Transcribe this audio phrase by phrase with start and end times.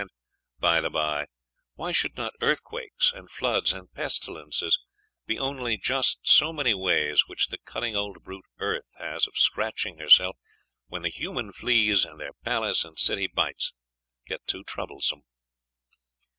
[0.01, 0.09] And,
[0.57, 1.27] by the bye,
[1.75, 4.79] why should not earthquakes, and floods, and pestilences,
[5.27, 9.99] be only just so many ways which the cunning old brute earth has of scratching
[9.99, 10.37] herself
[10.87, 13.73] when the human fleas and their palace and city bites
[14.25, 15.21] get too troublesome?